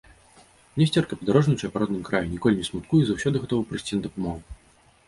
Несцерка 0.81 1.19
падарожнічае 1.19 1.69
па 1.75 1.83
родным 1.83 2.01
краі, 2.09 2.33
ніколі 2.33 2.55
не 2.63 2.69
смуткуе 2.71 3.01
і 3.05 3.07
заўсёды 3.13 3.35
гатовы 3.47 3.63
прыйсці 3.71 3.93
на 4.03 4.09
дапамогу. 4.09 4.41